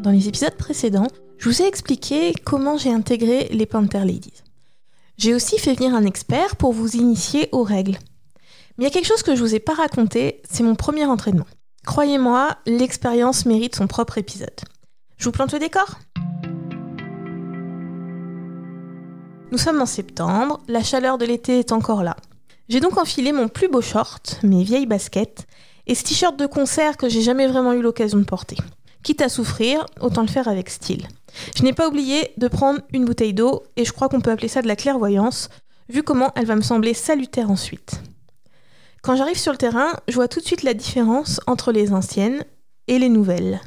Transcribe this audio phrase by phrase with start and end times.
[0.00, 4.42] Dans les épisodes précédents, je vous ai expliqué comment j'ai intégré les Panther Ladies.
[5.16, 7.98] J'ai aussi fait venir un expert pour vous initier aux règles.
[8.76, 11.06] Mais il y a quelque chose que je vous ai pas raconté, c'est mon premier
[11.06, 11.46] entraînement.
[11.86, 14.60] Croyez-moi, l'expérience mérite son propre épisode.
[15.16, 15.98] Je vous plante le décor
[19.50, 22.16] Nous sommes en septembre, la chaleur de l'été est encore là.
[22.68, 25.46] J'ai donc enfilé mon plus beau short, mes vieilles baskets,
[25.86, 28.56] et ce t-shirt de concert que j'ai jamais vraiment eu l'occasion de porter.
[29.06, 31.06] Quitte à souffrir, autant le faire avec style.
[31.56, 34.48] Je n'ai pas oublié de prendre une bouteille d'eau, et je crois qu'on peut appeler
[34.48, 35.48] ça de la clairvoyance,
[35.88, 38.00] vu comment elle va me sembler salutaire ensuite.
[39.04, 42.44] Quand j'arrive sur le terrain, je vois tout de suite la différence entre les anciennes
[42.88, 43.60] et les nouvelles.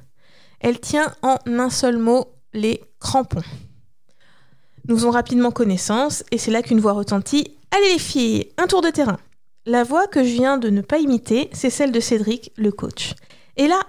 [0.59, 3.39] Elle tient en un seul mot les crampons.
[4.89, 8.81] Nous faisons rapidement connaissance, et c'est là qu'une voix retentit Allez les filles, un tour
[8.81, 9.19] de terrain.
[9.65, 13.13] La voix que je viens de ne pas imiter, c'est celle de Cédric, le coach.
[13.55, 13.79] Et là,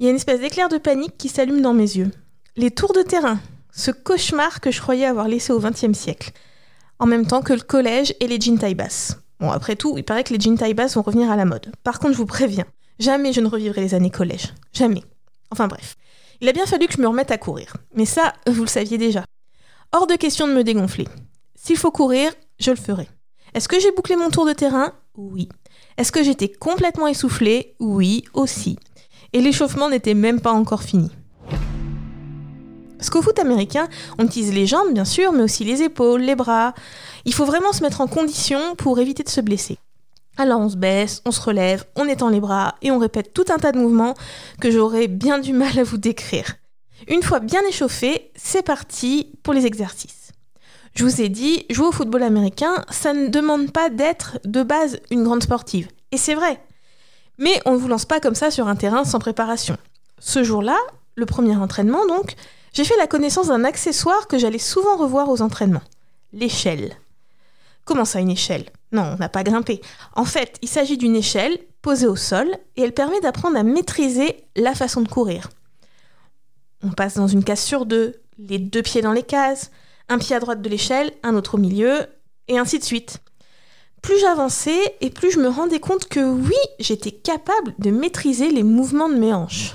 [0.00, 2.10] il y a une espèce d'éclair de panique qui s'allume dans mes yeux.
[2.56, 3.38] Les tours de terrain,
[3.70, 6.32] ce cauchemar que je croyais avoir laissé au XXe siècle.
[6.98, 9.18] En même temps que le collège et les jeans taille basse.
[9.40, 11.70] Bon, après tout, il paraît que les jeans taille basse vont revenir à la mode.
[11.84, 12.64] Par contre, je vous préviens,
[12.98, 14.54] jamais je ne revivrai les années collège.
[14.72, 15.04] Jamais.
[15.50, 15.96] Enfin bref.
[16.40, 17.76] Il a bien fallu que je me remette à courir.
[17.94, 19.24] Mais ça, vous le saviez déjà.
[19.92, 21.06] Hors de question de me dégonfler.
[21.56, 23.06] S'il faut courir, je le ferai.
[23.52, 24.94] Est-ce que j'ai bouclé mon tour de terrain?
[25.14, 25.50] Oui.
[25.98, 28.78] Est-ce que j'étais complètement essoufflée Oui, aussi.
[29.32, 31.10] Et l'échauffement n'était même pas encore fini.
[32.98, 36.34] Parce qu'au foot américain, on utilise les jambes bien sûr, mais aussi les épaules, les
[36.34, 36.74] bras.
[37.24, 39.78] Il faut vraiment se mettre en condition pour éviter de se blesser.
[40.36, 43.44] Alors on se baisse, on se relève, on étend les bras et on répète tout
[43.50, 44.14] un tas de mouvements
[44.60, 46.56] que j'aurais bien du mal à vous décrire.
[47.08, 50.32] Une fois bien échauffé, c'est parti pour les exercices.
[50.94, 55.00] Je vous ai dit, jouer au football américain, ça ne demande pas d'être de base
[55.10, 55.88] une grande sportive.
[56.12, 56.60] Et c'est vrai.
[57.40, 59.76] Mais on ne vous lance pas comme ça sur un terrain sans préparation.
[60.20, 60.76] Ce jour-là,
[61.16, 62.34] le premier entraînement donc,
[62.72, 65.82] j'ai fait la connaissance d'un accessoire que j'allais souvent revoir aux entraînements.
[66.32, 66.96] L'échelle.
[67.84, 68.66] Comment ça une échelle?
[68.92, 69.80] Non, on n'a pas grimpé.
[70.14, 74.44] En fait, il s'agit d'une échelle posée au sol et elle permet d'apprendre à maîtriser
[74.54, 75.48] la façon de courir.
[76.82, 79.70] On passe dans une case sur deux, les deux pieds dans les cases,
[80.08, 82.06] un pied à droite de l'échelle, un autre au milieu,
[82.48, 83.20] et ainsi de suite.
[84.02, 88.62] Plus j'avançais et plus je me rendais compte que oui, j'étais capable de maîtriser les
[88.62, 89.74] mouvements de mes hanches.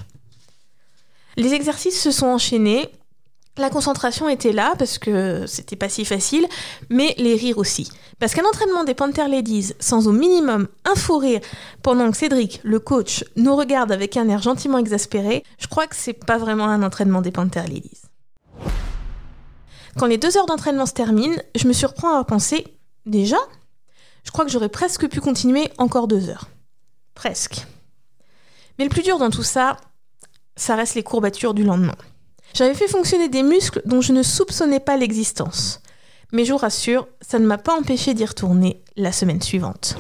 [1.37, 2.89] Les exercices se sont enchaînés,
[3.57, 6.45] la concentration était là parce que c'était pas si facile,
[6.89, 7.89] mais les rires aussi.
[8.19, 11.39] Parce qu'un entraînement des Panther Ladies sans au minimum un fou rire
[11.81, 15.95] pendant que Cédric, le coach, nous regarde avec un air gentiment exaspéré, je crois que
[15.95, 18.01] c'est pas vraiment un entraînement des Panther Ladies.
[19.97, 22.65] Quand les deux heures d'entraînement se terminent, je me surprends à penser
[23.05, 23.37] déjà
[24.25, 26.49] Je crois que j'aurais presque pu continuer encore deux heures.
[27.13, 27.65] Presque.
[28.77, 29.77] Mais le plus dur dans tout ça,
[30.57, 31.95] ça reste les courbatures du lendemain.
[32.53, 35.81] J'avais fait fonctionner des muscles dont je ne soupçonnais pas l'existence.
[36.31, 39.95] Mais je vous rassure, ça ne m'a pas empêché d'y retourner la semaine suivante.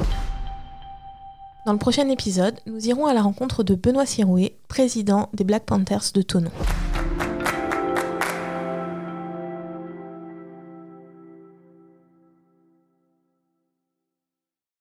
[1.65, 5.65] Dans le prochain épisode, nous irons à la rencontre de Benoît Sirouet, président des Black
[5.65, 6.51] Panthers de Tonon.